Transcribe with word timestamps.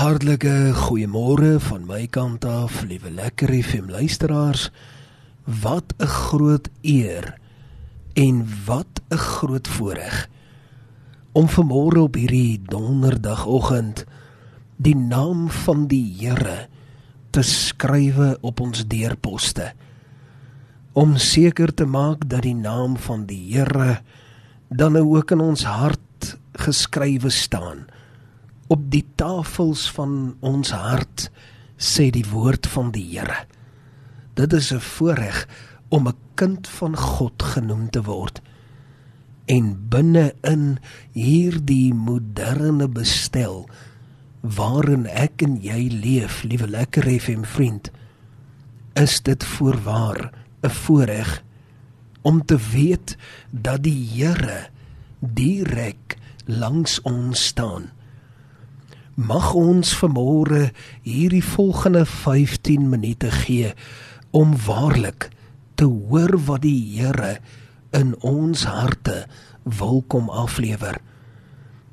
Hartlike 0.00 0.72
goeiemôre 0.72 1.58
van 1.60 1.82
my 1.84 2.06
kant 2.08 2.46
af, 2.48 2.78
liewe 2.88 3.10
lekker 3.12 3.50
FM 3.52 3.90
luisteraars. 3.92 4.70
Wat 5.44 5.92
'n 6.00 6.06
groot 6.06 6.68
eer 6.80 7.36
en 8.14 8.48
wat 8.64 9.02
'n 9.10 9.16
groot 9.16 9.68
voorreg 9.68 10.28
om 11.32 11.48
vanmôre 11.48 12.00
op 12.00 12.14
hierdie 12.14 12.62
donderdagoggend 12.64 14.04
die 14.76 14.96
naam 14.96 15.50
van 15.50 15.86
die 15.86 16.16
Here 16.18 16.68
te 17.30 17.42
skrywe 17.42 18.38
op 18.40 18.60
ons 18.60 18.86
deurposte. 18.86 19.72
Om 20.92 21.16
seker 21.16 21.74
te 21.74 21.84
maak 21.84 22.28
dat 22.28 22.42
die 22.42 22.56
naam 22.56 22.96
van 22.96 23.26
die 23.26 23.52
Here 23.52 24.00
dan 24.68 24.92
nou 24.92 25.16
ook 25.16 25.30
in 25.30 25.40
ons 25.40 25.64
hart 25.64 26.38
geskrywe 26.52 27.30
staan 27.30 27.84
op 28.70 28.86
die 28.92 29.04
tafels 29.18 29.88
van 29.96 30.36
ons 30.46 30.70
hart 30.70 31.26
sê 31.80 32.10
die 32.14 32.26
woord 32.30 32.68
van 32.70 32.92
die 32.94 33.02
Here. 33.10 33.46
Dit 34.38 34.52
is 34.52 34.70
'n 34.72 34.78
voorreg 34.78 35.48
om 35.88 36.08
'n 36.08 36.16
kind 36.34 36.68
van 36.68 36.96
God 36.96 37.42
genoem 37.42 37.90
te 37.90 38.02
word. 38.02 38.40
En 39.46 39.88
binne 39.88 40.34
in 40.40 40.78
hierdie 41.12 41.94
moderne 41.94 42.88
bestel 42.88 43.68
waarin 44.40 45.06
ek 45.06 45.42
en 45.42 45.58
jy 45.62 45.88
leef, 45.90 46.42
liewe 46.42 46.68
lekker 46.68 47.20
FM 47.20 47.42
vriend, 47.42 47.90
is 48.94 49.20
dit 49.20 49.44
voorwaar 49.44 50.30
'n 50.62 50.70
voorreg 50.70 51.42
om 52.22 52.44
te 52.44 52.58
weet 52.72 53.16
dat 53.50 53.82
die 53.82 54.08
Here 54.14 54.68
direk 55.18 56.16
langs 56.46 57.00
ons 57.02 57.46
staan 57.46 57.90
mag 59.20 59.50
ons 59.52 59.90
vanmôre 60.00 60.70
hierdie 61.04 61.44
volgende 61.44 62.06
15 62.08 62.86
minute 62.88 63.28
gee 63.42 63.74
om 64.32 64.54
waarlik 64.64 65.28
te 65.76 65.84
hoor 65.84 66.38
wat 66.46 66.62
die 66.64 66.80
Here 66.94 67.36
in 67.96 68.14
ons 68.24 68.64
harte 68.64 69.26
wil 69.64 70.00
kom 70.08 70.30
aflewer. 70.32 70.96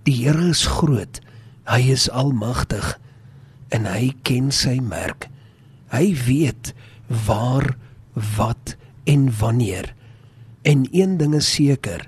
Die 0.08 0.16
Here 0.24 0.54
is 0.54 0.64
groot. 0.78 1.20
Hy 1.68 1.82
is 1.92 2.08
almagtig 2.08 2.94
en 3.76 3.90
hy 3.90 4.14
ken 4.24 4.48
sy 4.56 4.78
merk. 4.80 5.28
Hy 5.92 6.14
weet 6.28 6.72
waar, 7.28 7.74
wat 8.38 8.78
en 9.04 9.28
wanneer. 9.40 9.92
En 10.64 10.88
een 10.96 11.18
ding 11.20 11.36
is 11.36 11.52
seker, 11.60 12.08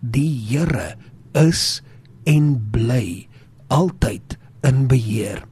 die 0.00 0.32
Here 0.50 0.96
is 1.38 1.82
en 2.26 2.56
bly 2.74 3.30
altyd 3.70 4.29
in 4.66 4.86
beheer. 4.90 5.44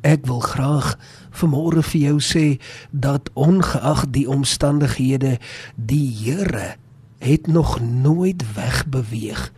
Ek 0.00 0.24
wil 0.24 0.40
graag 0.40 0.94
vanmôre 1.36 1.82
vir 1.84 2.00
jou 2.00 2.18
sê 2.24 2.44
dat 2.90 3.28
ongeag 3.36 4.06
die 4.14 4.24
omstandighede, 4.28 5.36
die 5.76 6.08
Here 6.22 6.76
het 7.20 7.46
nog 7.46 7.80
nooit 7.80 8.44
wegbeweeg. 8.54 9.50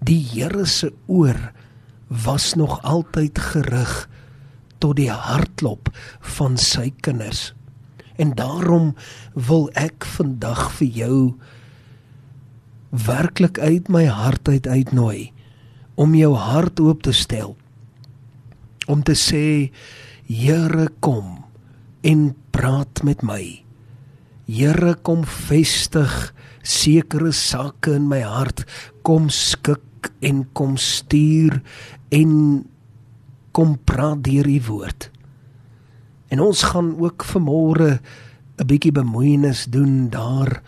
Die 0.00 0.22
Here 0.32 0.64
se 0.66 0.92
oor 1.06 1.52
was 2.08 2.54
nog 2.54 2.80
altyd 2.82 3.38
gerig 3.38 4.08
tot 4.78 4.96
die 4.96 5.10
hartklop 5.10 5.92
van 6.20 6.56
sy 6.56 6.90
kinders. 7.04 7.52
En 8.16 8.32
daarom 8.36 8.94
wil 9.34 9.68
ek 9.76 10.04
vandag 10.16 10.70
vir 10.78 10.88
jou 10.88 11.18
werklik 12.88 13.58
uit 13.58 13.88
my 13.88 14.06
hart 14.06 14.48
uit 14.48 14.66
uitnooi 14.66 15.33
om 15.94 16.14
jou 16.14 16.34
hart 16.34 16.80
oop 16.80 17.02
te 17.02 17.12
stel 17.12 17.56
om 18.86 19.02
te 19.02 19.14
sê 19.16 19.70
Here 20.24 20.88
kom 21.04 21.44
en 22.04 22.20
praat 22.54 23.02
met 23.04 23.20
my. 23.24 23.42
Here 24.48 24.94
kom 25.04 25.24
vestig 25.24 26.12
sekere 26.64 27.32
sake 27.36 27.92
in 27.98 28.06
my 28.08 28.22
hart, 28.24 28.62
kom 29.04 29.28
skik 29.28 30.08
en 30.24 30.46
kom 30.56 30.78
stuur 30.80 31.58
en 32.12 32.32
kom 33.52 33.76
praat 33.84 34.24
deur 34.24 34.48
u 34.48 34.58
woord. 34.68 35.10
En 36.32 36.40
ons 36.40 36.64
gaan 36.72 36.94
ook 36.96 37.24
vanmôre 37.24 38.00
'n 38.58 38.66
bietjie 38.66 38.92
bemoeienis 38.92 39.66
doen 39.68 40.08
daar 40.08 40.62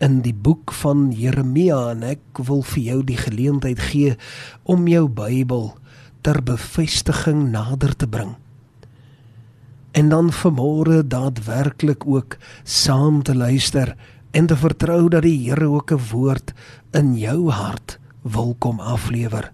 in 0.00 0.20
die 0.24 0.34
boek 0.34 0.72
van 0.80 1.10
Jeremia 1.12 1.90
en 1.92 2.04
ek 2.14 2.40
wil 2.48 2.62
vir 2.72 2.82
jou 2.82 3.00
die 3.04 3.18
geleentheid 3.20 3.80
gee 3.90 4.16
om 4.64 4.88
jou 4.88 5.06
Bybel 5.08 5.74
ter 6.24 6.40
bevestiging 6.44 7.50
nader 7.52 7.92
te 7.96 8.08
bring. 8.08 8.34
En 9.92 10.08
dan 10.08 10.30
vanmôre 10.32 11.02
daadwerklik 11.06 12.06
ook 12.06 12.36
saam 12.64 13.22
te 13.22 13.34
luister 13.34 13.96
en 14.30 14.46
te 14.46 14.56
vertrou 14.56 15.08
dat 15.08 15.22
die 15.26 15.36
Here 15.48 15.68
ook 15.68 15.92
'n 15.92 16.06
woord 16.12 16.52
in 16.92 17.16
jou 17.18 17.50
hart 17.50 17.98
wil 18.22 18.54
kom 18.58 18.80
aflewer. 18.80 19.52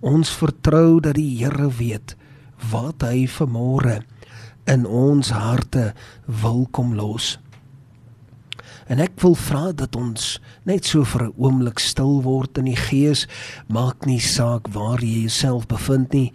Ons 0.00 0.30
vertrou 0.30 1.00
dat 1.00 1.14
die 1.14 1.44
Here 1.44 1.68
weet 1.68 2.16
wat 2.70 3.02
hy 3.02 3.26
vanmôre 3.26 4.02
in 4.64 4.86
ons 4.86 5.30
harte 5.30 5.94
wil 6.26 6.66
kom 6.70 6.94
los. 6.94 7.38
En 8.88 9.02
ek 9.04 9.18
wil 9.20 9.34
vra 9.36 9.68
dat 9.76 9.96
ons 10.00 10.38
net 10.64 10.86
so 10.88 11.04
vir 11.04 11.28
'n 11.28 11.34
oomblik 11.36 11.78
stil 11.78 12.22
word 12.22 12.58
in 12.58 12.64
die 12.64 12.76
gees, 12.76 13.26
maak 13.68 14.06
nie 14.06 14.20
saak 14.20 14.68
waar 14.72 15.00
jy 15.00 15.28
jouself 15.28 15.66
bevind 15.66 16.12
nie. 16.12 16.32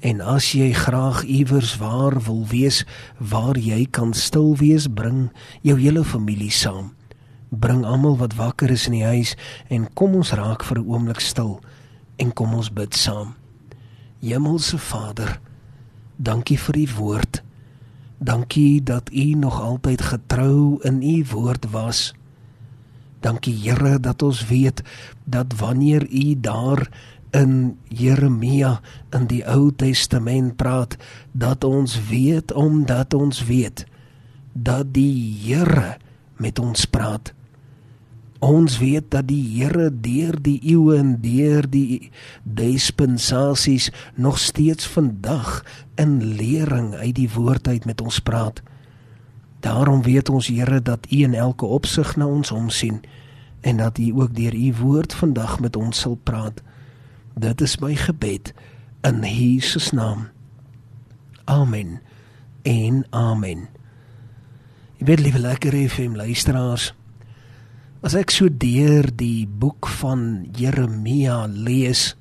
En 0.00 0.20
as 0.20 0.52
jy 0.52 0.72
graag 0.72 1.24
iewers 1.24 1.76
waar 1.78 2.22
wil 2.22 2.46
wees 2.46 2.84
waar 3.18 3.58
jy 3.58 3.86
kan 3.90 4.14
stil 4.14 4.56
wees, 4.56 4.86
bring 4.86 5.30
jou 5.62 5.78
hele 5.78 6.04
familie 6.04 6.50
saam. 6.50 6.94
Bring 7.50 7.84
almal 7.84 8.16
wat 8.16 8.34
wakker 8.34 8.70
is 8.70 8.86
in 8.86 8.92
die 8.92 9.04
huis 9.04 9.36
en 9.68 9.92
kom 9.94 10.14
ons 10.14 10.32
raak 10.32 10.62
vir 10.62 10.78
'n 10.78 10.86
oomblik 10.86 11.20
stil 11.20 11.60
en 12.18 12.32
kom 12.32 12.54
ons 12.54 12.70
bid 12.70 12.94
saam. 12.94 13.34
Hemelse 14.20 14.78
Vader, 14.78 15.40
dankie 16.16 16.58
vir 16.58 16.76
u 16.76 16.86
woord. 16.96 17.42
Dankie 18.22 18.82
dat 18.82 19.10
U 19.12 19.34
nog 19.34 19.60
altyd 19.60 20.02
getrou 20.02 20.78
in 20.82 21.02
U 21.02 21.24
woord 21.30 21.70
was. 21.70 22.14
Dankie 23.20 23.54
Here 23.62 24.00
dat 24.00 24.22
ons 24.22 24.46
weet 24.46 24.82
dat 25.24 25.58
wanneer 25.58 26.06
U 26.06 26.40
daar 26.40 26.90
in 27.30 27.78
Jeremia 27.88 28.80
in 29.10 29.26
die 29.26 29.42
Ou 29.46 29.72
Testament 29.76 30.56
praat, 30.56 30.96
dat 31.32 31.64
ons 31.64 31.98
weet 32.08 32.52
omdat 32.52 33.14
ons 33.14 33.44
weet 33.44 33.86
dat 34.52 34.94
die 34.94 35.34
Here 35.42 35.96
met 36.36 36.58
ons 36.58 36.84
praat. 36.84 37.34
Ons 38.42 38.80
weet 38.82 39.04
dat 39.14 39.28
die 39.30 39.42
Here 39.54 39.86
deur 40.02 40.34
die 40.42 40.58
eeue 40.66 40.96
en 40.98 41.12
deur 41.22 41.62
die 41.70 42.10
dispensasies 42.42 43.92
nog 44.18 44.38
steeds 44.42 44.86
vandag 44.90 45.60
in 45.94 46.18
lering 46.34 46.94
uit 46.94 47.14
die 47.14 47.30
woord 47.30 47.68
uit 47.68 47.84
met 47.86 48.00
ons 48.02 48.18
praat. 48.18 48.58
Daarom 49.62 50.02
weet 50.02 50.28
ons 50.28 50.48
Here 50.50 50.82
dat 50.82 51.06
U 51.06 51.22
in 51.22 51.34
elke 51.38 51.64
opsig 51.70 52.16
na 52.16 52.26
ons 52.26 52.50
omsien 52.50 52.98
en 53.60 53.78
dat 53.78 53.98
U 53.98 54.10
ook 54.10 54.34
deur 54.34 54.54
U 54.54 54.72
woord 54.80 55.14
vandag 55.14 55.60
met 55.60 55.76
ons 55.76 56.00
sal 56.00 56.18
praat. 56.22 56.58
Dit 57.38 57.60
is 57.60 57.78
my 57.78 57.94
gebed 57.94 58.50
in 59.06 59.22
Jesus 59.22 59.92
naam. 59.94 60.26
Amen. 61.44 62.00
En 62.62 63.06
amen. 63.10 63.68
Ek 64.98 65.06
wil 65.06 65.22
liewe 65.22 65.38
lekker 65.38 65.78
my 65.78 66.18
luisteraars 66.18 66.90
As 68.02 68.16
ek 68.18 68.32
so 68.34 68.50
deur 68.50 69.06
die 69.14 69.46
boek 69.46 69.86
van 70.00 70.48
Jeremia 70.58 71.44
lees 71.46 72.16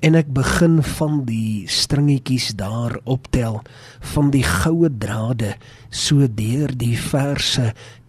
en 0.00 0.16
ek 0.16 0.30
begin 0.32 0.78
van 0.94 1.18
die 1.26 1.68
stringetjies 1.68 2.54
daar 2.56 2.94
optel 3.04 3.58
van 4.14 4.30
die 4.32 4.40
goue 4.46 4.88
drade 4.88 5.50
so 5.92 6.24
deur 6.24 6.72
die 6.72 6.96
verse 6.96 7.66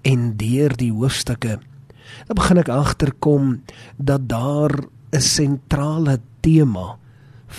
en 0.08 0.24
deur 0.40 0.78
die 0.80 0.94
hoofstukke 0.96 1.60
dan 1.60 2.40
begin 2.40 2.64
ek 2.64 2.72
agterkom 2.72 3.52
dat 4.00 4.32
daar 4.32 4.88
'n 5.12 5.20
sentrale 5.20 6.22
tema 6.40 6.96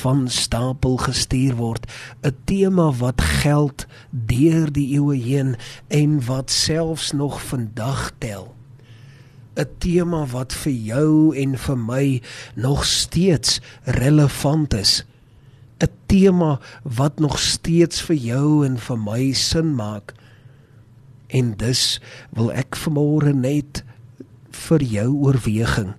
van 0.00 0.29
stapel 0.33 0.97
gestuur 0.97 1.55
word. 1.61 1.85
'n 2.25 2.37
tema 2.49 2.89
wat 2.89 3.21
geld 3.21 3.87
deur 4.11 4.73
die 4.73 4.97
eeue 4.97 5.21
heen 5.21 5.57
en 5.89 6.25
wat 6.25 6.50
selfs 6.50 7.12
nog 7.12 7.37
vandag 7.53 8.11
tel 8.19 8.55
'n 9.56 9.69
tema 9.79 10.27
wat 10.27 10.53
vir 10.53 10.73
jou 10.73 11.37
en 11.37 11.59
vir 11.59 11.79
my 11.79 12.23
nog 12.55 12.85
steeds 12.85 13.61
relevant 13.85 14.75
is. 14.75 15.05
'n 15.81 15.89
Tema 16.06 16.61
wat 16.83 17.19
nog 17.19 17.39
steeds 17.39 18.03
vir 18.03 18.17
jou 18.17 18.67
en 18.67 18.79
vir 18.79 18.99
my 18.99 19.33
sin 19.33 19.75
maak. 19.75 20.15
En 21.27 21.55
dus 21.56 22.01
wil 22.31 22.53
ek 22.53 22.77
vanmôre 22.77 23.35
net 23.35 23.85
vir 24.51 24.83
jou 24.83 25.11
oorweging 25.27 25.95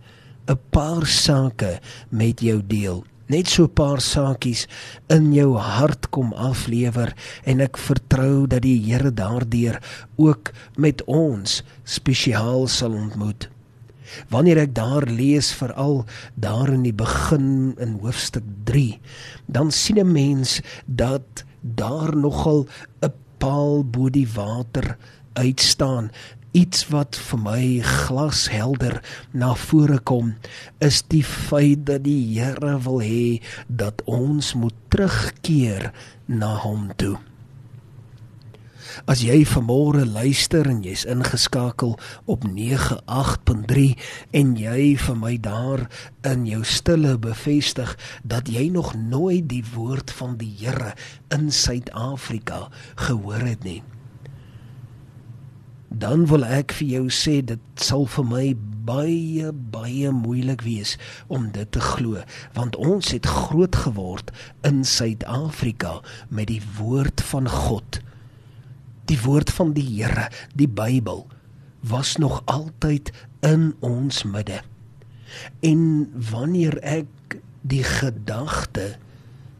'n 0.47 0.59
paar 0.69 1.05
sake 1.05 1.79
met 2.09 2.39
jou 2.39 2.61
deel. 2.67 3.05
Net 3.27 3.47
so 3.47 3.63
'n 3.63 3.73
paar 3.73 4.01
saakies 4.01 4.67
in 5.09 5.33
jou 5.33 5.57
hart 5.57 6.09
kom 6.09 6.33
aflewer 6.33 7.13
en 7.45 7.61
ek 7.61 7.77
vertrou 7.77 8.47
dat 8.47 8.61
die 8.61 8.79
Here 8.85 9.11
daardeur 9.11 9.81
ook 10.17 10.51
met 10.77 11.03
ons 11.05 11.63
spesiaal 11.83 12.67
sal 12.67 12.93
ontmoet. 12.93 13.49
Wanneer 14.29 14.57
ek 14.57 14.75
daar 14.75 15.05
lees 15.09 15.51
veral 15.53 16.05
daar 16.35 16.69
in 16.69 16.83
die 16.83 16.93
begin 16.93 17.75
in 17.81 17.97
hoofstuk 18.01 18.45
3, 18.63 18.99
dan 19.47 19.71
sien 19.71 19.99
'n 19.99 20.11
mens 20.11 20.61
dat 20.85 21.43
daar 21.61 22.15
nogal 22.15 22.67
'n 23.01 23.13
paal 23.37 23.83
bo 23.83 24.09
die 24.09 24.27
water 24.27 24.97
uitstaan 25.33 26.11
iets 26.55 26.85
wat 26.87 27.17
vir 27.19 27.39
my 27.43 27.61
glashelder 27.83 29.01
na 29.35 29.51
vore 29.59 29.99
kom 30.07 30.33
is 30.83 31.01
die 31.11 31.23
feit 31.27 31.83
dat 31.89 32.05
die 32.07 32.21
Here 32.37 32.77
wil 32.85 33.01
hê 33.03 33.41
dat 33.67 34.03
ons 34.07 34.53
moet 34.55 34.75
terugkeer 34.93 35.91
na 36.31 36.55
hom 36.63 36.91
toe. 36.95 37.17
As 39.11 39.19
jy 39.27 39.41
vanmôre 39.43 40.05
luister 40.07 40.69
en 40.71 40.79
jy's 40.85 41.03
ingeskakel 41.11 41.97
op 42.31 42.45
98.3 42.47 43.89
en 44.39 44.53
jy 44.55 44.93
vir 45.01 45.17
my 45.19 45.33
daar 45.35 45.83
in 46.31 46.45
jou 46.47 46.61
stille 46.63 47.17
bevestig 47.19 47.97
dat 48.23 48.47
jy 48.47 48.69
nog 48.71 48.93
nooit 48.95 49.49
die 49.51 49.65
woord 49.73 50.15
van 50.21 50.39
die 50.39 50.53
Here 50.63 50.93
in 51.35 51.51
Suid-Afrika 51.51 52.69
gehoor 52.95 53.43
het 53.43 53.67
nie 53.67 53.81
dan 55.97 56.25
wil 56.27 56.43
ek 56.43 56.73
vir 56.75 56.87
jou 56.97 57.05
sê 57.13 57.37
dit 57.45 57.61
sal 57.79 58.03
vir 58.11 58.25
my 58.27 58.45
baie 58.87 59.51
baie 59.73 60.11
moeilik 60.11 60.65
wees 60.65 60.95
om 61.31 61.47
dit 61.55 61.69
te 61.71 61.81
glo 61.83 62.23
want 62.57 62.75
ons 62.75 63.13
het 63.15 63.29
groot 63.29 63.75
geword 63.85 64.33
in 64.67 64.83
Suid-Afrika 64.83 66.01
met 66.27 66.51
die 66.51 66.61
woord 66.77 67.23
van 67.31 67.47
God. 67.49 68.01
Die 69.07 69.19
woord 69.23 69.53
van 69.55 69.71
die 69.77 69.85
Here 69.87 70.27
die 70.57 70.67
Bybel 70.67 71.25
was 71.85 72.15
nog 72.17 72.41
altyd 72.51 73.13
in 73.45 73.71
ons 73.85 74.23
midde. 74.23 74.59
En 75.61 76.09
wanneer 76.31 76.79
ek 76.81 77.39
die 77.61 77.83
gedagte 77.85 78.95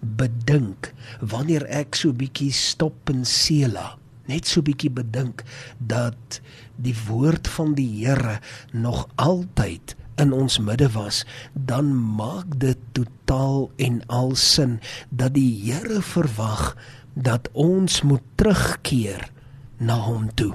bedink 0.02 0.92
wanneer 1.22 1.66
ek 1.70 1.96
so 1.98 2.14
bietjie 2.14 2.52
stop 2.54 3.10
en 3.14 3.24
sela 3.30 3.94
net 4.30 4.48
so 4.48 4.62
bietjie 4.66 4.92
bedink 4.92 5.44
dat 5.78 6.40
die 6.76 6.96
woord 7.08 7.48
van 7.48 7.76
die 7.78 7.90
Here 8.06 8.40
nog 8.72 9.08
altyd 9.16 9.96
in 10.22 10.32
ons 10.34 10.60
midde 10.64 10.88
was, 10.96 11.24
dan 11.54 11.92
maak 11.96 12.60
dit 12.60 12.80
totaal 12.96 13.70
en 13.76 14.02
al 14.08 14.36
sin 14.40 14.80
dat 15.10 15.36
die 15.36 15.52
Here 15.66 16.02
verwag 16.02 16.76
dat 17.16 17.50
ons 17.54 18.02
moet 18.02 18.24
terugkeer 18.36 19.30
na 19.78 20.00
hom 20.08 20.30
toe. 20.36 20.54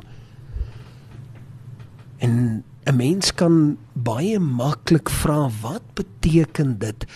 En 2.18 2.64
'n 2.84 2.96
mens 2.96 3.34
kan 3.34 3.78
baie 3.92 4.38
maklik 4.38 5.10
vra 5.10 5.48
wat 5.60 5.82
beteken 5.94 6.78
dit 6.78 7.06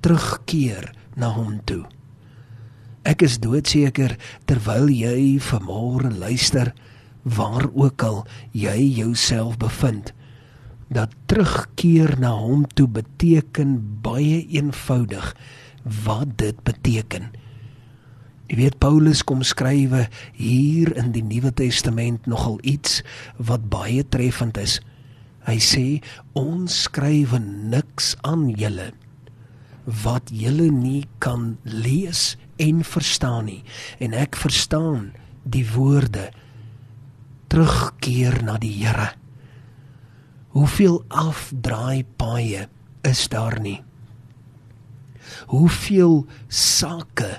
terugkeer 0.00 0.94
na 1.16 1.28
hom 1.32 1.60
toe? 1.64 1.84
Ek 3.06 3.22
is 3.22 3.38
doodseker 3.42 4.16
terwyl 4.48 4.88
jy 4.90 5.38
vanmôre 5.42 6.10
luister 6.18 6.72
waar 7.22 7.68
ook 7.74 8.02
al 8.02 8.22
jy 8.52 8.78
jouself 8.98 9.58
bevind 9.60 10.14
dat 10.88 11.12
terugkeer 11.28 12.16
na 12.20 12.32
hom 12.40 12.64
toe 12.74 12.88
beteken 12.88 13.76
baie 14.02 14.40
eenvoudig 14.48 15.34
wat 16.04 16.38
dit 16.40 16.56
beteken. 16.64 17.28
Jy 18.48 18.56
weet 18.56 18.78
Paulus 18.80 19.20
kom 19.28 19.42
skrywe 19.44 20.06
hier 20.32 20.94
in 20.96 21.12
die 21.12 21.24
Nuwe 21.24 21.52
Testament 21.52 22.24
nogal 22.26 22.56
iets 22.64 23.02
wat 23.36 23.68
baie 23.68 24.00
treffend 24.08 24.56
is. 24.56 24.78
Hy 25.44 25.58
sê 25.60 25.84
ons 26.36 26.84
skrywe 26.88 27.40
niks 27.44 28.14
aan 28.24 28.48
julle 28.56 28.94
wat 30.04 30.28
julle 30.32 30.68
nie 30.72 31.04
kan 31.24 31.54
lees 31.64 32.36
en 32.58 32.84
verstaan 32.84 33.48
nie 33.48 33.62
en 34.04 34.14
ek 34.18 34.36
verstaan 34.38 35.12
die 35.48 35.64
woorde 35.72 36.28
terugkeer 37.48 38.42
na 38.44 38.58
die 38.60 38.74
Here. 38.82 39.12
Hoeveel 40.52 41.00
afdraai 41.08 42.04
paaie 42.20 42.66
is 43.06 43.28
daar 43.32 43.56
nie? 43.62 43.78
Hoeveel 45.52 46.24
sake 46.48 47.38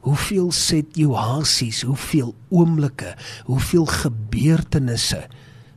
Hoeveel 0.00 0.48
situasies, 0.56 1.82
hoeveel 1.84 2.30
oomblikke, 2.48 3.10
hoeveel 3.44 3.84
gebeurtenisse 3.84 5.26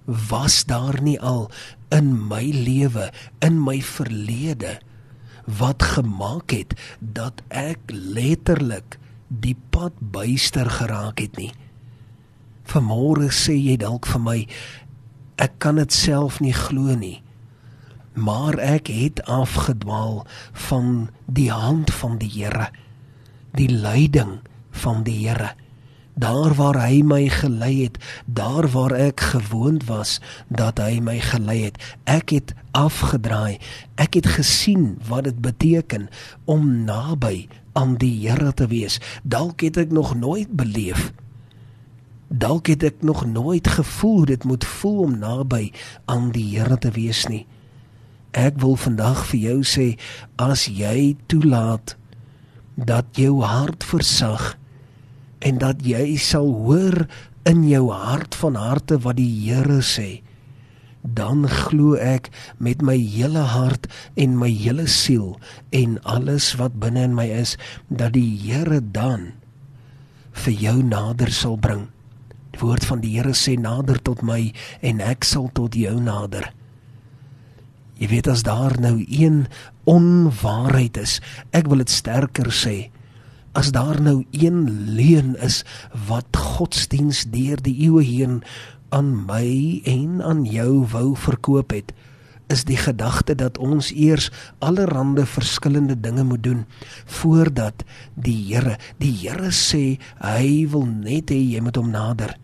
was 0.06 0.64
daar 0.66 1.02
nie 1.04 1.18
al 1.20 1.50
in 1.92 2.14
my 2.30 2.46
lewe, 2.56 3.10
in 3.44 3.60
my 3.64 3.82
verlede 3.84 4.78
wat 5.46 5.84
gemaak 5.84 6.52
het 6.52 6.76
dat 7.00 7.42
ek 7.48 7.80
letterlik 7.90 8.98
die 9.28 9.56
pad 9.70 9.94
byster 10.00 10.70
geraak 10.70 11.20
het 11.20 11.38
nie. 11.38 11.52
Vanmôre 12.70 13.32
sê 13.34 13.56
jy 13.58 13.78
dalk 13.82 14.08
vir 14.08 14.24
my 14.24 14.40
ek 15.42 15.58
kan 15.64 15.82
dit 15.82 15.92
self 15.94 16.40
nie 16.44 16.54
glo 16.56 16.96
nie. 16.96 17.20
Maar 18.14 18.60
ek 18.62 18.92
het 18.94 19.24
afgedwaal 19.26 20.22
van 20.70 21.10
die 21.26 21.50
hand 21.52 21.90
van 21.90 22.20
die 22.22 22.30
Here, 22.30 22.70
die 23.58 23.70
leiding 23.70 24.38
van 24.84 25.02
die 25.04 25.18
Here 25.26 25.56
daar 26.14 26.54
waar 26.54 26.78
hy 26.88 27.02
my 27.02 27.28
gelei 27.30 27.84
het, 27.84 27.98
daar 28.26 28.68
waar 28.70 28.92
ek 28.92 29.20
gewoond 29.34 29.86
was 29.90 30.20
dat 30.48 30.78
hy 30.78 31.00
my 31.02 31.20
gelei 31.20 31.64
het. 31.64 31.82
Ek 32.04 32.30
het 32.30 32.54
afgedraai. 32.72 33.58
Ek 33.96 34.14
het 34.14 34.28
gesien 34.38 34.98
wat 35.08 35.24
dit 35.24 35.42
beteken 35.42 36.10
om 36.46 36.86
naby 36.86 37.48
aan 37.74 37.98
die 37.98 38.14
Here 38.28 38.54
te 38.54 38.68
wees. 38.68 39.00
Dalk 39.24 39.62
het 39.62 39.78
ek 39.78 39.92
nog 39.92 40.16
nooit 40.16 40.54
beleef. 40.54 41.12
Dalk 42.28 42.68
het 42.68 42.84
ek 42.84 43.02
nog 43.02 43.26
nooit 43.26 43.68
gevoel 43.68 44.26
dit 44.26 44.44
moet 44.44 44.66
voel 44.66 45.00
om 45.00 45.18
naby 45.18 45.72
aan 46.06 46.32
die 46.34 46.58
Here 46.58 46.78
te 46.78 46.92
wees 46.94 47.26
nie. 47.28 47.46
Ek 48.34 48.58
wil 48.62 48.76
vandag 48.76 49.26
vir 49.30 49.40
jou 49.40 49.60
sê 49.62 49.88
as 50.42 50.66
jy 50.66 51.14
toelaat 51.30 51.94
dat 52.74 53.06
jou 53.22 53.44
hart 53.46 53.86
versag 53.86 54.56
en 55.44 55.60
dat 55.62 55.84
jy 55.86 56.16
sal 56.22 56.48
hoor 56.66 57.04
in 57.50 57.66
jou 57.68 57.90
hart 57.92 58.36
van 58.40 58.56
harte 58.56 59.00
wat 59.04 59.20
die 59.20 59.32
Here 59.44 59.82
sê 59.84 60.24
dan 61.04 61.44
glo 61.52 61.98
ek 62.00 62.30
met 62.64 62.82
my 62.82 62.96
hele 62.96 63.44
hart 63.52 63.90
en 64.16 64.38
my 64.40 64.48
hele 64.48 64.88
siel 64.88 65.36
en 65.76 65.98
alles 66.08 66.54
wat 66.56 66.80
binne 66.80 67.04
in 67.10 67.16
my 67.18 67.28
is 67.28 67.58
dat 67.92 68.16
die 68.16 68.40
Here 68.40 68.80
dan 68.80 69.34
vir 70.46 70.56
jou 70.56 70.78
nader 70.82 71.30
sal 71.30 71.60
bring. 71.60 71.90
Die 72.56 72.62
woord 72.64 72.88
van 72.88 73.04
die 73.04 73.18
Here 73.18 73.36
sê 73.36 73.58
nader 73.60 74.00
tot 74.00 74.24
my 74.24 74.54
en 74.82 75.04
ek 75.04 75.28
sal 75.28 75.52
tot 75.54 75.76
jou 75.76 75.98
nader. 76.00 76.48
Jy 78.00 78.10
weet 78.10 78.32
as 78.32 78.48
daar 78.48 78.80
nou 78.82 78.96
een 79.04 79.46
onwaarheid 79.84 80.98
is, 80.98 81.20
ek 81.52 81.68
wil 81.70 81.84
dit 81.84 81.92
sterker 81.92 82.50
sê 82.56 82.93
as 83.54 83.72
daar 83.72 84.02
nou 84.02 84.26
een 84.32 84.66
leuen 84.98 85.36
is 85.42 85.62
wat 86.08 86.38
godsdiens 86.38 87.26
deur 87.30 87.62
die 87.62 87.76
eeue 87.86 88.04
heen 88.04 88.42
aan 88.90 89.14
my 89.26 89.82
en 89.90 90.22
aan 90.22 90.44
jou 90.46 90.86
wou 90.90 91.14
verkoop 91.18 91.74
het 91.74 91.94
is 92.54 92.64
die 92.68 92.78
gedagte 92.78 93.36
dat 93.36 93.58
ons 93.58 93.92
eers 93.96 94.30
allerlei 94.60 95.26
verskillende 95.26 95.96
dinge 96.00 96.24
moet 96.24 96.44
doen 96.44 96.66
voordat 97.06 97.84
die 98.14 98.38
Here 98.50 98.78
die 99.02 99.14
Here 99.22 99.52
sê 99.56 99.98
hy 100.22 100.66
wil 100.70 100.86
net 100.86 101.34
hê 101.34 101.40
jy 101.40 101.62
moet 101.64 101.80
hom 101.80 101.90
nader. 101.94 102.36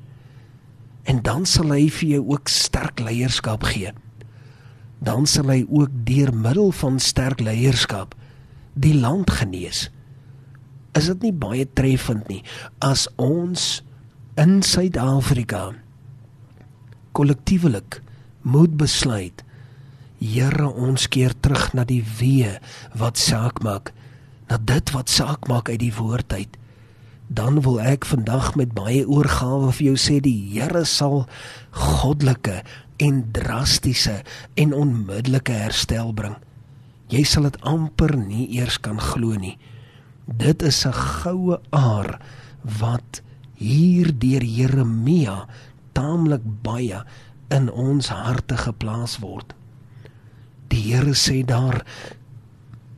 En 1.04 1.22
dan 1.26 1.46
sal 1.50 1.74
hy 1.76 1.90
vir 1.94 2.16
jou 2.16 2.24
ook 2.36 2.50
sterk 2.50 3.02
leierskap 3.04 3.66
gee. 3.70 3.94
Dan 5.04 5.28
sal 5.30 5.52
hy 5.52 5.64
ook 5.68 5.94
deur 6.08 6.34
middel 6.36 6.72
van 6.82 7.00
sterk 7.00 7.42
leierskap 7.44 8.16
die 8.80 8.96
land 8.96 9.32
genees 9.32 9.90
is 10.98 11.10
dit 11.12 11.28
nie 11.28 11.36
baie 11.36 11.66
treffend 11.78 12.30
nie 12.32 12.42
as 12.86 13.08
ons 13.22 13.82
in 14.40 14.60
Suid-Afrika 14.66 15.70
kollektiewelik 17.18 18.02
moet 18.42 18.76
besluit 18.80 19.46
Here 20.20 20.68
ons 20.68 21.06
keer 21.08 21.32
terug 21.40 21.70
na 21.78 21.86
die 21.88 22.02
wee 22.20 22.58
wat 23.00 23.20
saak 23.22 23.62
maak 23.64 23.94
na 24.50 24.58
dit 24.72 24.92
wat 24.96 25.12
saak 25.12 25.48
maak 25.48 25.72
uit 25.72 25.80
die 25.86 25.94
woord 25.96 26.34
uit 26.36 26.58
dan 27.30 27.62
wil 27.64 27.78
ek 27.80 28.10
vandag 28.10 28.56
met 28.60 28.74
baie 28.76 29.06
oorgawe 29.06 29.72
vir 29.78 29.92
jou 29.92 29.98
sê 30.02 30.20
die 30.26 30.38
Here 30.52 30.84
sal 30.86 31.26
goddelike 31.72 32.62
en 33.00 33.24
drastiese 33.32 34.20
en 34.60 34.76
onmiddellike 34.76 35.56
herstel 35.56 36.12
bring 36.18 36.40
Jy 37.10 37.24
sal 37.26 37.48
dit 37.48 37.58
amper 37.66 38.14
nie 38.22 38.46
eers 38.60 38.78
kan 38.86 39.00
glo 39.02 39.34
nie. 39.34 39.56
Dit 40.38 40.62
is 40.62 40.86
'n 40.86 40.94
goue 40.94 41.60
aar 41.70 42.22
wat 42.62 43.22
hier 43.54 44.12
deur 44.20 44.44
Jeremia 44.44 45.48
taamlik 45.92 46.42
baie 46.62 47.04
in 47.48 47.72
ons 47.72 48.08
harte 48.08 48.58
geplaas 48.58 49.18
word. 49.20 49.54
Die 50.68 50.94
Here 50.94 51.14
sê 51.14 51.46
daar 51.46 51.86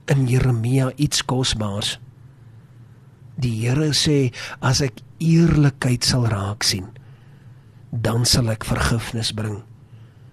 in 0.06 0.28
Jeremia 0.28 0.92
iets 0.96 1.26
kosbaars. 1.26 2.00
Die 3.36 3.68
Here 3.68 3.94
sê 3.94 4.34
as 4.60 4.82
ek 4.82 5.00
eerlikheid 5.18 6.04
sal 6.04 6.28
raak 6.28 6.64
sien, 6.64 6.90
dan 7.92 8.26
sal 8.26 8.50
ek 8.50 8.66
vergifnis 8.66 9.32
bring. 9.32 9.64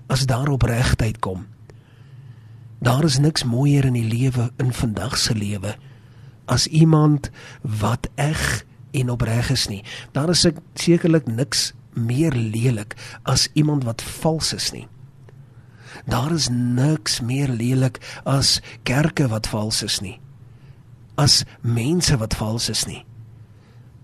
As 0.09 0.27
daar 0.27 0.49
opregtheid 0.49 1.21
kom. 1.21 1.47
Daar 2.81 3.05
is 3.05 3.19
niks 3.19 3.45
mooier 3.45 3.85
in 3.85 3.95
die 3.95 4.09
lewe 4.09 4.51
in 4.59 4.73
vandag 4.73 5.17
se 5.19 5.35
lewe 5.35 5.77
as 6.49 6.67
iemand 6.67 7.31
wat 7.63 8.09
eg 8.17 8.65
en 8.97 9.11
opreg 9.13 9.51
is 9.53 9.69
nie. 9.69 9.83
Daar 10.13 10.33
is 10.33 10.47
sekerlik 10.75 11.27
niks 11.27 11.73
meer 11.93 12.33
lelik 12.33 12.97
as 13.23 13.49
iemand 13.53 13.85
wat 13.85 14.03
vals 14.03 14.53
is 14.57 14.71
nie. 14.73 14.87
Daar 16.09 16.33
is 16.33 16.49
niks 16.53 17.21
meer 17.21 17.49
lelik 17.49 18.01
as 18.25 18.59
kerke 18.83 19.29
wat 19.29 19.49
vals 19.49 19.83
is 19.83 20.01
nie. 20.01 20.17
As 21.19 21.43
mense 21.61 22.17
wat 22.17 22.37
vals 22.39 22.69
is 22.69 22.87
nie. 22.87 23.05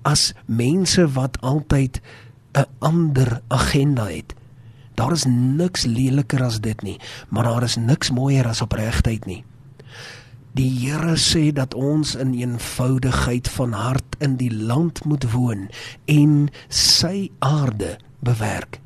As 0.04 0.32
mense 0.46 1.06
wat 1.16 1.40
altyd 1.40 2.00
'n 2.54 2.66
ander 2.78 3.40
agenda 3.48 4.06
het. 4.06 4.34
Daar 4.94 5.12
is 5.12 5.24
niks 5.26 5.84
leliker 5.84 6.42
as 6.42 6.60
dit 6.60 6.82
nie, 6.82 7.00
maar 7.28 7.44
daar 7.44 7.62
is 7.62 7.76
niks 7.76 8.10
mooier 8.10 8.46
as 8.46 8.60
opregtheid 8.60 9.26
nie. 9.26 9.44
Die 10.54 10.70
Here 10.70 11.16
sê 11.18 11.48
dat 11.50 11.74
ons 11.74 12.12
in 12.14 12.30
eenvoudigheid 12.38 13.48
van 13.56 13.72
hart 13.74 14.14
in 14.22 14.36
die 14.38 14.52
land 14.54 15.00
moet 15.02 15.26
woon 15.32 15.66
en 16.06 16.46
sy 16.70 17.32
aarde 17.42 17.96
bewerk. 18.22 18.78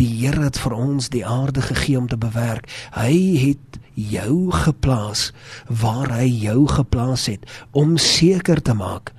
Die 0.00 0.08
Here 0.08 0.46
het 0.46 0.56
vir 0.60 0.72
ons 0.72 1.10
die 1.12 1.26
aarde 1.28 1.60
gegee 1.66 1.98
om 2.00 2.08
te 2.08 2.16
bewerk. 2.16 2.70
Hy 2.96 3.12
het 3.42 3.76
jou 3.96 4.48
geplaas 4.52 5.28
waar 5.68 6.08
hy 6.12 6.28
jou 6.28 6.64
geplaas 6.72 7.28
het 7.28 7.44
om 7.76 7.98
seker 8.00 8.60
te 8.64 8.76
maak 8.76 9.12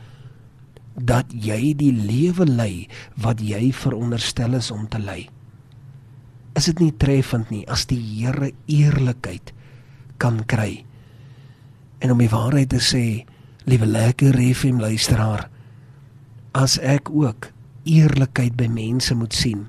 dat 0.97 1.29
jy 1.29 1.75
die 1.77 1.93
lewe 1.93 2.49
lei 2.49 2.87
wat 3.13 3.45
jy 3.45 3.69
veronderstel 3.77 4.57
is 4.57 4.73
om 4.73 4.89
te 4.89 5.01
lei. 5.01 5.27
Is 6.57 6.65
dit 6.73 6.81
nie 6.81 6.93
treffend 6.97 7.53
nie 7.53 7.61
as 7.69 7.85
die 7.85 8.01
Here 8.01 8.49
eerlikheid 8.65 9.53
kan 10.17 10.41
kry? 10.49 10.86
En 11.99 12.11
om 12.11 12.17
die 12.21 12.29
waarheid 12.29 12.69
te 12.69 12.81
sê, 12.83 13.25
liewe 13.65 13.85
lekker 13.85 14.37
FM 14.53 14.79
luisteraar, 14.79 15.49
as 16.51 16.77
ek 16.79 17.09
ook 17.09 17.51
eerlikheid 17.87 18.55
by 18.57 18.67
mense 18.71 19.15
moet 19.15 19.33
sien, 19.33 19.67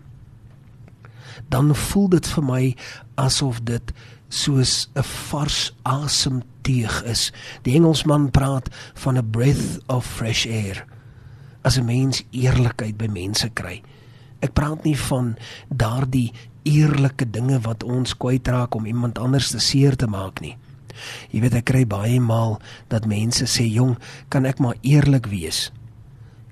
dan 1.49 1.75
voel 1.75 2.09
dit 2.09 2.29
vir 2.35 2.45
my 2.45 2.63
asof 3.21 3.61
dit 3.65 3.93
soos 4.29 4.89
'n 4.95 5.03
vars 5.03 5.75
asemteug 5.83 7.03
is. 7.05 7.33
Die 7.63 7.75
Engelsman 7.75 8.31
praat 8.31 8.69
van 8.95 9.17
'n 9.17 9.31
breath 9.31 9.81
of 9.87 10.07
fresh 10.07 10.47
air. 10.47 10.85
As 11.63 11.79
'n 11.79 11.85
mens 11.85 12.25
eerlikheid 12.31 12.97
by 12.97 13.07
mense 13.07 13.49
kry. 13.49 13.83
Ek 14.41 14.53
praat 14.53 14.85
nie 14.85 14.99
van 14.99 15.37
daardie 15.69 16.33
eerlike 16.63 17.31
dinge 17.31 17.61
wat 17.61 17.83
ons 17.83 18.17
kwytraak 18.17 18.75
om 18.75 18.87
iemand 18.87 19.19
anders 19.19 19.51
te 19.51 19.59
seer 19.59 19.97
te 19.97 20.07
maak 20.07 20.41
nie. 20.41 20.57
Jy 21.33 21.43
weet 21.45 21.59
ek 21.61 21.69
kry 21.71 21.85
baie 21.89 22.21
maal 22.21 22.59
dat 22.93 23.09
mense 23.09 23.47
sê 23.51 23.67
jong, 23.69 23.97
kan 24.33 24.49
ek 24.49 24.63
maar 24.63 24.79
eerlik 24.83 25.29
wees? 25.33 25.69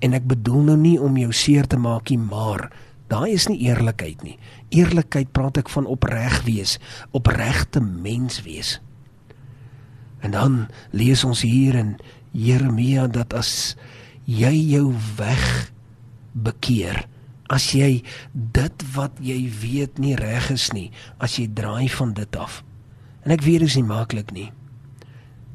En 0.03 0.13
ek 0.13 0.27
bedoel 0.29 0.69
nou 0.71 0.77
nie 0.77 0.97
om 1.01 1.17
jou 1.17 1.31
seer 1.33 1.67
te 1.69 1.79
maak 1.81 2.11
nie, 2.13 2.21
maar 2.21 2.69
daai 3.09 3.33
is 3.33 3.47
nie 3.49 3.59
eerlikheid 3.65 4.21
nie. 4.25 4.37
Eerlikheid 4.75 5.31
praat 5.33 5.57
ek 5.63 5.71
van 5.73 5.87
opreg 5.89 6.43
wees, 6.45 6.77
opregte 7.17 7.81
mens 7.81 8.43
wees. 8.45 8.77
En 10.21 10.33
dan 10.33 10.65
lees 10.91 11.23
ons 11.23 11.41
hier 11.45 11.77
in 11.77 11.95
Jeremia 12.35 13.07
dat 13.07 13.33
as 13.37 13.75
jy 14.27 14.53
jou 14.75 14.91
weg 15.17 15.71
bekeer, 16.33 17.05
as 17.47 17.71
jy 17.71 18.03
dit 18.33 18.85
wat 18.95 19.21
jy 19.23 19.39
weet 19.61 20.01
nie 20.03 20.17
reg 20.19 20.51
is 20.51 20.69
nie, 20.75 20.89
as 21.23 21.37
jy 21.39 21.47
draai 21.47 21.87
van 21.89 22.11
dit 22.17 22.35
af, 22.35 22.61
En 23.27 23.33
ek 23.35 23.43
weet 23.43 23.59
dit 23.59 23.67
is 23.67 23.75
nie 23.75 23.83
maklik 23.83 24.29
nie. 24.31 24.47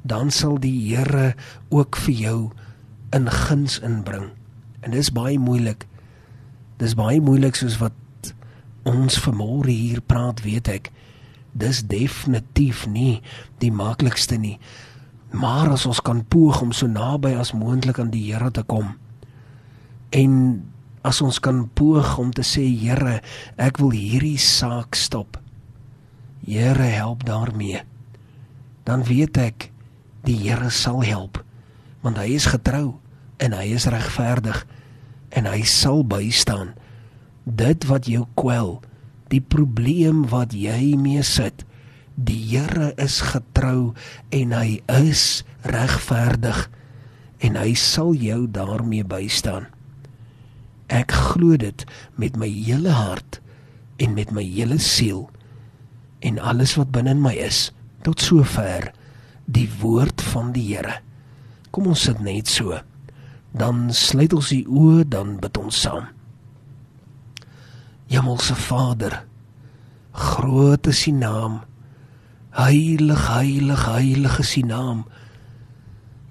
Dan 0.04 0.28
sal 0.28 0.58
die 0.60 0.74
Here 0.90 1.32
ook 1.72 1.96
vir 2.04 2.14
jou 2.14 2.38
in 3.16 3.30
guns 3.32 3.78
inbring. 3.80 4.26
En 4.84 4.92
dis 4.92 5.08
baie 5.08 5.38
moeilik. 5.40 5.86
Dis 6.76 6.92
baie 6.98 7.20
moeilik 7.24 7.56
soos 7.56 7.78
wat 7.80 7.96
ons 8.84 9.16
vanmôre 9.24 9.72
hier 9.72 10.02
praat, 10.04 10.42
weet 10.44 10.68
ek. 10.68 10.90
Dis 11.56 11.80
definitief 11.88 12.84
nie 12.92 13.22
die 13.64 13.72
maklikste 13.72 14.36
nie. 14.36 14.58
Maar 15.32 15.72
as 15.78 15.86
ons 15.88 16.02
kan 16.04 16.20
poog 16.28 16.60
om 16.60 16.76
so 16.76 16.92
naby 16.92 17.32
as 17.40 17.54
moontlik 17.56 18.02
aan 18.02 18.12
die 18.12 18.26
Here 18.28 18.52
te 18.52 18.66
kom. 18.68 18.98
En 20.12 20.34
as 21.00 21.24
ons 21.24 21.40
kan 21.40 21.64
poog 21.72 22.18
om 22.20 22.36
te 22.36 22.44
sê 22.44 22.68
Here, 22.68 23.22
ek 23.56 23.80
wil 23.80 23.96
hierdie 23.96 24.36
saak 24.36 24.92
stop. 24.92 25.40
Here 26.42 26.82
help 26.82 27.24
daarmee. 27.24 27.82
Dan 28.82 29.04
weet 29.06 29.38
ek 29.38 29.70
die 30.26 30.38
Here 30.42 30.70
sal 30.70 31.02
help 31.06 31.42
want 32.02 32.18
hy 32.18 32.34
is 32.34 32.48
getrou 32.50 32.98
en 33.38 33.54
hy 33.54 33.68
is 33.76 33.86
regverdig 33.90 34.64
en 35.38 35.46
hy 35.46 35.62
sal 35.66 36.02
bystaan. 36.02 36.74
Dit 37.46 37.86
wat 37.86 38.08
jou 38.10 38.24
kwel, 38.38 38.80
die 39.30 39.38
probleem 39.40 40.24
wat 40.30 40.50
jy 40.54 40.96
mee 40.98 41.22
sit, 41.26 41.62
die 42.18 42.40
Here 42.50 42.90
is 42.98 43.20
getrou 43.22 43.94
en 44.34 44.54
hy 44.56 44.82
is 44.90 45.44
regverdig 45.62 46.66
en 47.42 47.58
hy 47.58 47.70
sal 47.78 48.12
jou 48.18 48.44
daarmee 48.50 49.06
bystaan. 49.06 49.70
Ek 50.92 51.14
glo 51.14 51.56
dit 51.56 51.86
met 52.18 52.34
my 52.36 52.50
hele 52.50 52.92
hart 52.92 53.38
en 54.02 54.18
met 54.18 54.34
my 54.34 54.42
hele 54.42 54.82
siel 54.82 55.28
en 56.22 56.38
alles 56.38 56.76
wat 56.78 56.92
binne 56.94 57.16
in 57.16 57.22
my 57.22 57.34
is 57.34 57.70
tot 58.06 58.22
sover 58.22 58.90
die 59.46 59.68
woord 59.80 60.22
van 60.32 60.52
die 60.54 60.64
Here. 60.70 61.00
Kom 61.74 61.88
ons 61.90 62.06
sit 62.06 62.20
net 62.22 62.50
so. 62.50 62.78
Dan 63.52 63.90
sluit 63.94 64.32
ons 64.32 64.52
die 64.52 64.64
oë, 64.64 65.04
dan 65.08 65.36
bid 65.42 65.58
ons 65.60 65.82
saam. 65.84 66.08
Hemelse 68.12 68.56
Vader, 68.56 69.22
groot 70.12 70.86
is 70.88 71.06
U 71.08 71.12
naam. 71.16 71.60
Heilig, 72.56 73.26
heilig, 73.32 73.84
heilig 73.88 74.38
is 74.42 74.56
U 74.60 74.64
naam. 74.68 75.04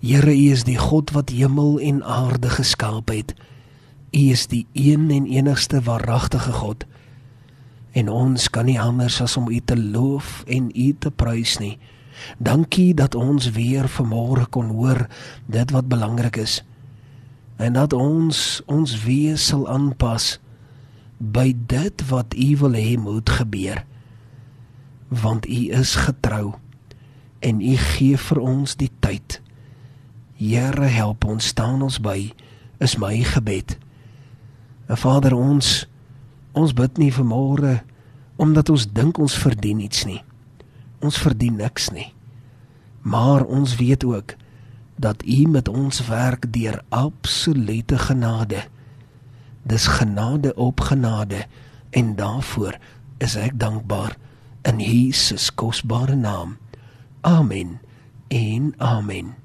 Here, 0.02 0.34
U 0.34 0.52
is 0.54 0.66
die 0.66 0.78
God 0.82 1.14
wat 1.14 1.34
hemel 1.34 1.80
en 1.82 2.04
aarde 2.04 2.50
geskaap 2.54 3.14
het. 3.14 3.36
U 4.14 4.22
is 4.34 4.48
die 4.50 4.66
een 4.74 5.10
en 5.14 5.28
enigste 5.30 5.82
waaragtige 5.86 6.54
God 6.62 6.86
en 7.92 8.10
ons 8.10 8.50
kan 8.50 8.66
nie 8.66 8.80
anders 8.80 9.20
as 9.22 9.38
om 9.38 9.50
U 9.52 9.60
te 9.60 9.78
loof 9.78 10.44
en 10.48 10.72
U 10.76 10.88
te 11.00 11.12
prys 11.12 11.58
nie. 11.60 11.78
Dankie 12.38 12.94
dat 12.94 13.16
ons 13.16 13.52
weer 13.56 13.90
vanmôre 13.90 14.48
kon 14.50 14.70
hoor 14.76 15.08
dit 15.48 15.72
wat 15.72 15.90
belangrik 15.90 16.38
is 16.38 16.62
en 17.62 17.76
dat 17.78 17.94
ons 17.94 18.62
ons 18.66 18.94
wees 19.04 19.44
sal 19.52 19.68
aanpas 19.70 20.40
by 21.22 21.52
dit 21.54 22.04
wat 22.10 22.34
U 22.34 22.50
wil 22.64 22.74
hê 22.74 22.98
moet 22.98 23.30
gebeur. 23.30 23.84
Want 25.10 25.46
U 25.46 25.60
is 25.78 25.94
getrou 26.08 26.56
en 27.46 27.62
U 27.62 27.76
gee 27.78 28.18
vir 28.18 28.42
ons 28.42 28.76
die 28.78 28.90
tyd. 29.00 29.42
Here 30.42 30.90
help 30.90 31.26
ons 31.26 31.52
staan 31.54 31.84
ons 31.86 32.00
by 32.02 32.32
is 32.82 32.98
my 32.98 33.22
gebed. 33.22 33.78
Vader 34.90 35.36
ons 35.38 35.86
Ons 36.54 36.74
bid 36.76 36.98
nie 36.98 37.12
vir 37.12 37.28
môre 37.28 37.74
omdat 38.42 38.72
ons 38.74 38.88
dink 38.90 39.20
ons 39.22 39.36
verdien 39.38 39.80
iets 39.80 40.06
nie. 40.10 40.22
Ons 41.02 41.20
verdien 41.22 41.56
niks 41.62 41.92
nie. 41.94 42.10
Maar 43.02 43.46
ons 43.46 43.76
weet 43.78 44.04
ook 44.04 44.36
dat 45.02 45.24
U 45.26 45.48
met 45.50 45.68
ons 45.68 46.06
werk 46.08 46.48
deur 46.54 46.82
absolute 46.90 47.98
genade. 47.98 48.66
Dis 49.64 49.88
genade 49.88 50.54
op 50.56 50.80
genade 50.80 51.46
en 51.90 52.16
daarvoor 52.16 52.78
is 53.18 53.36
ek 53.38 53.58
dankbaar 53.60 54.18
in 54.66 54.82
Jesus 54.82 55.50
kosbare 55.54 56.16
naam. 56.16 56.58
Amen. 57.22 57.80
En 58.30 58.74
amen. 58.78 59.41